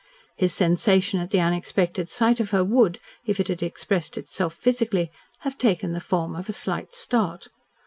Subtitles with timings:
[0.35, 5.11] His sensation at the unexpected sight of her would, if it had expressed itself physically,
[5.41, 7.49] have taken the form of a slight start.